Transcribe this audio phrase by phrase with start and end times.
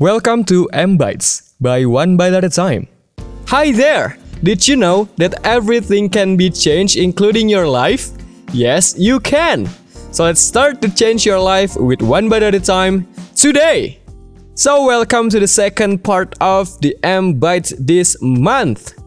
[0.00, 2.86] Welcome to M Bites by One Bite at a Time.
[3.48, 4.16] Hi there!
[4.44, 8.10] Did you know that everything can be changed, including your life?
[8.52, 9.68] Yes, you can!
[10.12, 13.98] So let's start to change your life with one bite at a time today!
[14.54, 18.97] So, welcome to the second part of the M Bites this month.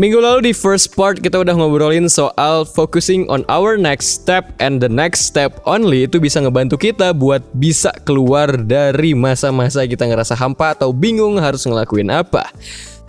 [0.00, 4.80] Minggu lalu di first part kita udah ngobrolin soal focusing on our next step and
[4.80, 10.32] the next step only itu bisa ngebantu kita buat bisa keluar dari masa-masa kita ngerasa
[10.40, 12.48] hampa atau bingung harus ngelakuin apa.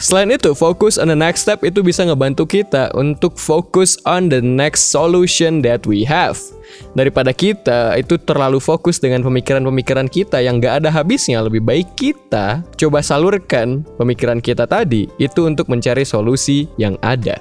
[0.02, 4.42] Selain itu, fokus on the next step itu bisa ngebantu kita untuk fokus on the
[4.42, 6.42] next solution that we have.
[6.98, 12.66] Daripada kita itu terlalu fokus dengan pemikiran-pemikiran kita yang gak ada habisnya, lebih baik kita
[12.82, 17.38] coba salurkan pemikiran kita tadi itu untuk mencari solusi yang ada.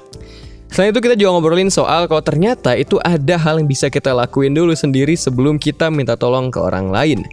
[0.69, 4.55] Selain itu kita juga ngobrolin soal kalau ternyata itu ada hal yang bisa kita lakuin
[4.55, 7.25] dulu sendiri sebelum kita minta tolong ke orang lain.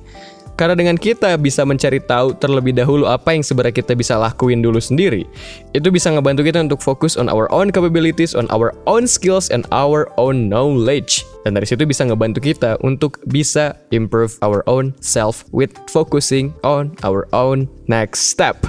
[0.58, 4.82] Karena dengan kita bisa mencari tahu terlebih dahulu apa yang sebenarnya kita bisa lakuin dulu
[4.82, 5.22] sendiri,
[5.70, 9.70] itu bisa ngebantu kita untuk fokus on our own capabilities, on our own skills, and
[9.70, 11.22] our own knowledge.
[11.46, 16.90] Dan dari situ bisa ngebantu kita untuk bisa improve our own self with focusing on
[17.06, 18.66] our own next step.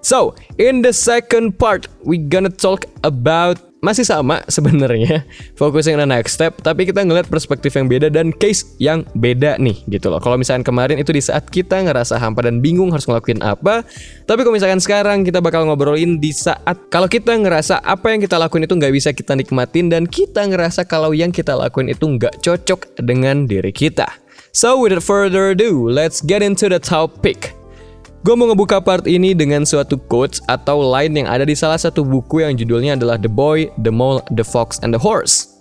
[0.00, 5.28] So, in the second part, we gonna talk about masih sama sebenarnya
[5.60, 9.60] focusing on the next step tapi kita ngeliat perspektif yang beda dan case yang beda
[9.60, 10.16] nih gitu loh.
[10.24, 13.84] Kalau misalkan kemarin itu di saat kita ngerasa hampa dan bingung harus ngelakuin apa
[14.24, 18.40] tapi kalau misalkan sekarang kita bakal ngobrolin di saat kalau kita ngerasa apa yang kita
[18.40, 22.40] lakuin itu nggak bisa kita nikmatin dan kita ngerasa kalau yang kita lakuin itu nggak
[22.40, 24.08] cocok dengan diri kita.
[24.54, 27.52] So without further ado let's get into the topic
[28.24, 32.00] Gue mau ngebuka part ini dengan suatu quotes atau line yang ada di salah satu
[32.00, 35.60] buku yang judulnya adalah The Boy, The Mole, The Fox, and The Horse.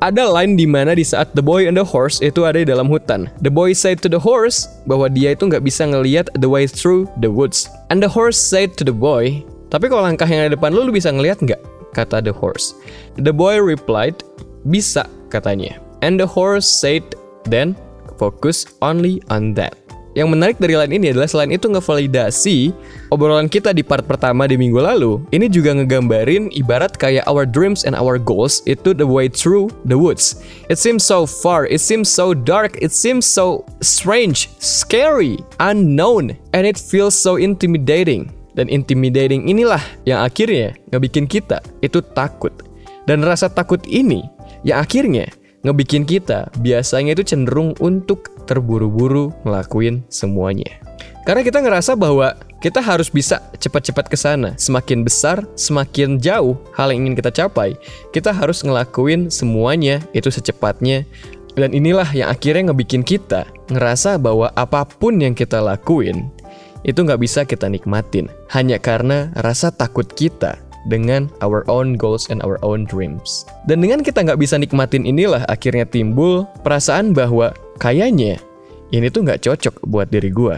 [0.00, 2.88] Ada line di mana di saat The Boy and the Horse itu ada di dalam
[2.88, 3.28] hutan.
[3.44, 7.12] The boy said to the horse bahwa dia itu nggak bisa ngelihat the way through
[7.20, 7.68] the woods.
[7.92, 10.96] And the horse said to the boy, tapi kalau langkah yang ada depan lu, lu
[10.96, 11.60] bisa ngelihat nggak?
[11.92, 12.72] Kata the horse.
[13.20, 14.24] The boy replied,
[14.64, 15.76] bisa katanya.
[16.00, 17.04] And the horse said,
[17.44, 17.76] then
[18.16, 19.81] focus only on that.
[20.12, 22.76] Yang menarik dari line ini adalah selain itu ngevalidasi
[23.08, 27.88] obrolan kita di part pertama di minggu lalu, ini juga ngegambarin ibarat kayak our dreams
[27.88, 30.44] and our goals itu the way through the woods.
[30.68, 36.68] It seems so far, it seems so dark, it seems so strange, scary, unknown, and
[36.68, 38.28] it feels so intimidating.
[38.52, 42.52] Dan intimidating inilah yang akhirnya ngebikin kita itu takut.
[43.08, 44.28] Dan rasa takut ini
[44.60, 45.24] yang akhirnya
[45.62, 50.82] ngebikin kita biasanya itu cenderung untuk terburu-buru ngelakuin semuanya.
[51.22, 54.54] Karena kita ngerasa bahwa kita harus bisa cepat-cepat ke sana.
[54.54, 57.74] Semakin besar, semakin jauh hal yang ingin kita capai,
[58.14, 61.02] kita harus ngelakuin semuanya itu secepatnya.
[61.52, 66.32] Dan inilah yang akhirnya ngebikin kita ngerasa bahwa apa pun yang kita lakuin
[66.82, 70.56] itu nggak bisa kita nikmatin hanya karena rasa takut kita
[70.90, 73.46] dengan our own goals and our own dreams.
[73.70, 78.38] Dan dengan kita nggak bisa nikmatin inilah akhirnya timbul perasaan bahwa kayaknya
[78.94, 80.54] ini tuh nggak cocok buat diri gue.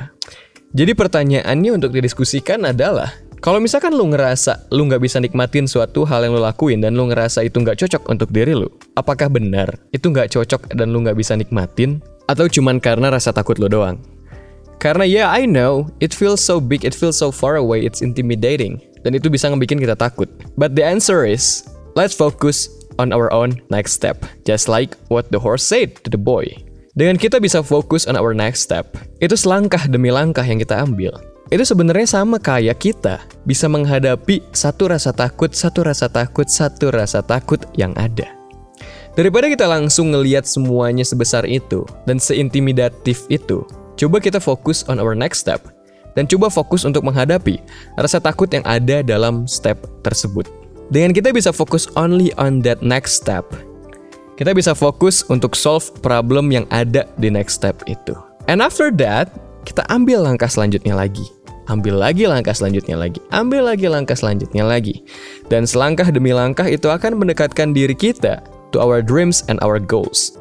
[0.76, 6.28] Jadi pertanyaannya untuk didiskusikan adalah, kalau misalkan lu ngerasa lu nggak bisa nikmatin suatu hal
[6.28, 8.68] yang lu lakuin dan lu ngerasa itu nggak cocok untuk diri lu,
[8.98, 12.04] apakah benar itu nggak cocok dan lu nggak bisa nikmatin?
[12.28, 13.96] Atau cuman karena rasa takut lu doang?
[14.82, 18.04] Karena ya yeah, I know, it feels so big, it feels so far away, it's
[18.04, 20.28] intimidating dan itu bisa ngebikin kita takut.
[20.58, 21.64] But the answer is,
[21.94, 22.68] let's focus
[22.98, 24.26] on our own next step.
[24.42, 26.50] Just like what the horse said to the boy.
[26.94, 28.86] Dengan kita bisa fokus on our next step,
[29.18, 31.10] itu selangkah demi langkah yang kita ambil.
[31.50, 37.18] Itu sebenarnya sama kayak kita bisa menghadapi satu rasa takut, satu rasa takut, satu rasa
[37.18, 38.30] takut yang ada.
[39.18, 43.66] Daripada kita langsung ngeliat semuanya sebesar itu dan seintimidatif itu,
[43.98, 45.66] coba kita fokus on our next step
[46.14, 47.58] dan coba fokus untuk menghadapi
[47.98, 50.46] rasa takut yang ada dalam step tersebut.
[50.94, 53.42] Dengan kita bisa fokus only on that next step,
[54.34, 58.14] kita bisa fokus untuk solve problem yang ada di next step itu.
[58.50, 59.30] And after that,
[59.64, 61.24] kita ambil langkah selanjutnya lagi.
[61.64, 63.24] Ambil lagi langkah selanjutnya lagi.
[63.32, 65.00] Ambil lagi langkah selanjutnya lagi.
[65.48, 70.36] Dan selangkah demi langkah itu akan mendekatkan diri kita to our dreams and our goals.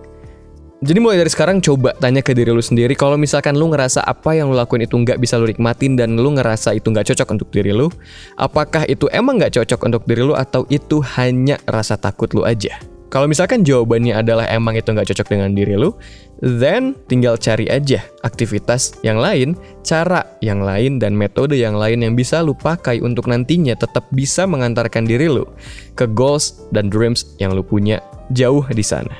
[0.83, 4.35] Jadi mulai dari sekarang coba tanya ke diri lu sendiri kalau misalkan lu ngerasa apa
[4.35, 7.47] yang lu lakuin itu nggak bisa lu nikmatin dan lu ngerasa itu nggak cocok untuk
[7.55, 7.87] diri lu,
[8.35, 12.75] apakah itu emang nggak cocok untuk diri lu atau itu hanya rasa takut lu aja?
[13.13, 15.93] Kalau misalkan jawabannya adalah emang itu nggak cocok dengan diri lu,
[16.41, 19.53] then tinggal cari aja aktivitas yang lain,
[19.85, 24.49] cara yang lain, dan metode yang lain yang bisa lu pakai untuk nantinya tetap bisa
[24.49, 25.45] mengantarkan diri lu
[25.93, 28.01] ke goals dan dreams yang lu punya
[28.33, 29.13] jauh di sana.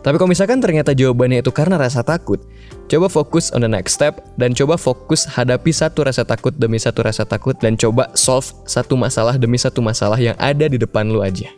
[0.00, 2.40] Tapi kalau misalkan ternyata jawabannya itu karena rasa takut,
[2.84, 7.00] Coba fokus on the next step dan coba fokus hadapi satu rasa takut demi satu
[7.00, 11.24] rasa takut dan coba solve satu masalah demi satu masalah yang ada di depan lu
[11.24, 11.48] aja.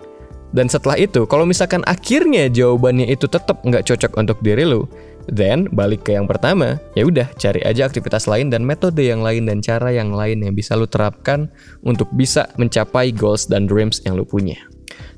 [0.57, 4.89] Dan setelah itu, kalau misalkan akhirnya jawabannya itu tetap nggak cocok untuk diri lu,
[5.29, 9.45] then balik ke yang pertama, ya udah cari aja aktivitas lain dan metode yang lain
[9.45, 11.53] dan cara yang lain yang bisa lu terapkan
[11.85, 14.57] untuk bisa mencapai goals dan dreams yang lu punya.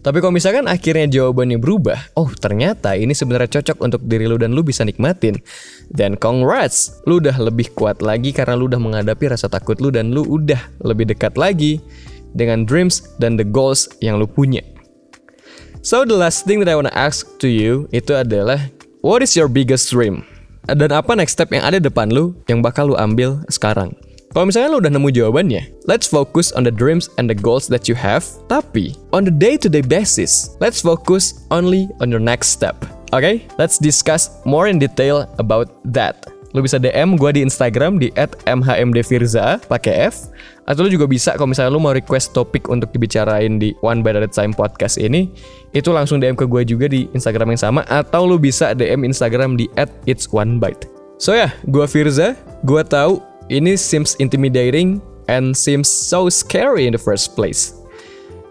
[0.03, 4.59] Tapi kalau misalkan akhirnya jawabannya berubah, oh ternyata ini sebenarnya cocok untuk diri lu dan
[4.59, 5.39] lu bisa nikmatin.
[5.87, 10.11] Dan congrats, lu udah lebih kuat lagi karena lu udah menghadapi rasa takut lu dan
[10.11, 11.79] lu udah lebih dekat lagi
[12.35, 14.63] dengan dreams dan the goals yang lu punya.
[15.89, 18.61] So the last thing that I wanna ask to you itu adalah
[19.01, 20.21] what is your biggest dream?
[20.69, 23.97] Dan apa next step yang ada depan lu yang bakal lu ambil sekarang?
[24.37, 27.89] Kalau misalnya lo udah nemu jawabannya, let's focus on the dreams and the goals that
[27.89, 28.21] you have.
[28.53, 32.77] Tapi, on the day-to-day basis, let's focus only on your next step.
[33.17, 33.37] Oke, okay?
[33.57, 36.29] let's discuss more in detail about that.
[36.53, 38.13] Lo bisa DM gue di Instagram di
[38.45, 40.29] @mhmdfirza pakai F
[40.69, 44.21] atau lo juga bisa kalau misalnya lo mau request topik untuk dibicarain di One Bite
[44.21, 45.33] at a Time podcast ini,
[45.73, 49.57] itu langsung DM ke gue juga di Instagram yang sama atau lo bisa DM Instagram
[49.57, 49.65] di
[50.05, 50.85] @itsonebite.
[51.17, 52.37] So ya, yeah, gue Firza,
[52.69, 55.01] gue tahu ini seems intimidating
[55.33, 57.73] and seems so scary in the first place.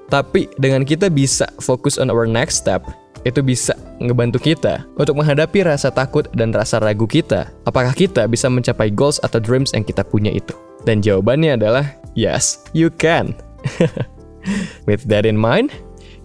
[0.09, 2.81] Tapi dengan kita bisa fokus on our next step,
[3.25, 7.49] itu bisa ngebantu kita untuk menghadapi rasa takut dan rasa ragu kita.
[7.65, 10.53] Apakah kita bisa mencapai goals atau dreams yang kita punya itu?
[10.85, 13.33] Dan jawabannya adalah yes, you can.
[14.89, 15.73] with that in mind,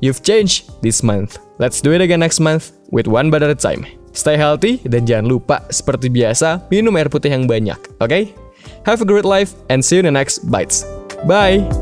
[0.05, 1.41] you've changed this month.
[1.59, 3.87] Let's do it again next month with one a time.
[4.13, 8.13] Stay healthy dan jangan lupa seperti biasa minum air putih yang banyak, oke?
[8.13, 8.37] Okay?
[8.85, 10.85] Have a great life and see you in the next bites.
[11.25, 11.82] Bye!